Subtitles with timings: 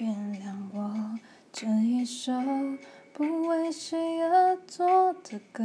[0.00, 1.18] 原谅我
[1.52, 2.32] 这一首
[3.12, 5.62] 不为谁而作的歌，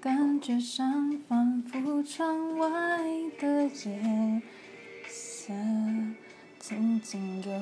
[0.00, 2.68] 感觉上仿佛窗外
[3.38, 4.42] 的夜
[5.06, 5.52] 色。
[6.58, 7.52] 曾经有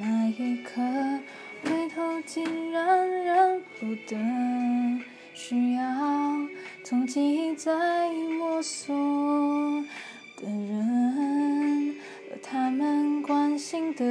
[0.00, 0.82] 那一刻，
[1.62, 4.16] 回头竟然认不得，
[5.34, 5.84] 需要
[6.82, 8.92] 从记忆再摸索
[10.36, 11.94] 的人，
[12.32, 14.04] 而他们关心的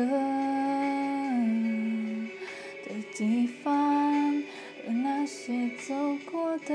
[3.13, 4.43] 地方，
[4.87, 5.93] 而那些走
[6.31, 6.73] 过的，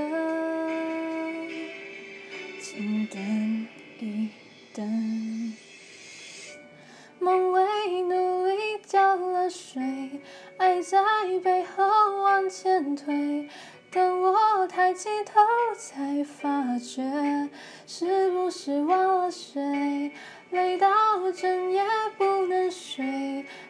[2.61, 3.67] 请等
[4.01, 4.29] 一
[4.75, 5.55] 等。
[7.19, 9.83] 梦为努力浇了水，
[10.59, 11.03] 爱在
[11.43, 11.85] 背后
[12.23, 13.49] 往前推。
[13.91, 15.41] 等我抬起头，
[15.79, 17.49] 才发觉
[17.87, 19.63] 是不是忘了谁？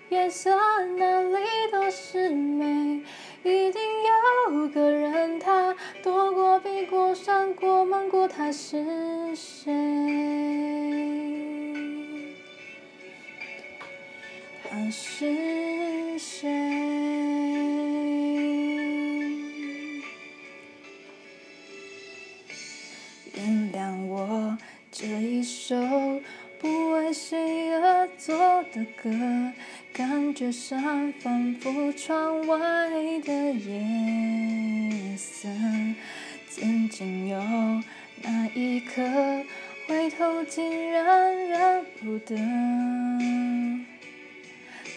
[0.08, 0.50] 夜色
[0.96, 1.36] 哪里
[1.72, 3.02] 都是美。
[3.42, 3.80] 一定
[4.50, 9.72] 有个人，他躲过、避过、闪过、瞒过，他是谁？
[14.68, 16.48] 他是谁？
[23.34, 24.56] 原谅我
[24.90, 25.76] 这一首
[26.58, 28.36] 不为谁而作
[28.72, 29.10] 的歌，
[29.96, 32.58] 感觉上仿佛窗外
[33.24, 35.48] 的夜色。
[36.50, 37.38] 曾经有
[38.22, 39.02] 那一刻，
[39.88, 42.36] 回头竟然认不得。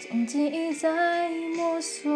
[0.01, 2.11] 从记忆在摸索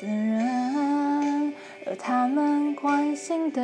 [0.00, 1.52] 的人，
[1.84, 3.60] 而他们关心的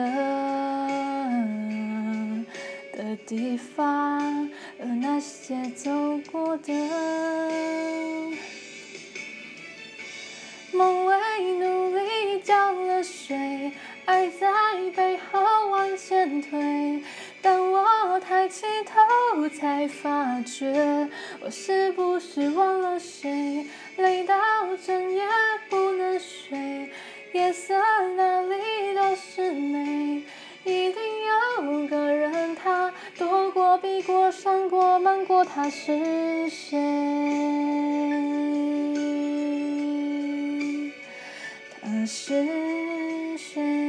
[3.12, 4.48] 的地方，
[4.80, 5.90] 而那些走
[6.30, 6.72] 过的，
[10.72, 11.14] 梦为
[11.58, 13.72] 努力浇了水，
[14.06, 14.48] 爱在
[14.96, 17.02] 背后往前推。
[17.42, 21.06] 当我抬起头，才发觉
[21.40, 23.66] 我是不是忘了谁？
[23.98, 24.34] 累到
[24.86, 25.22] 整夜
[35.44, 36.78] 他是谁？
[41.80, 43.81] 他是谁？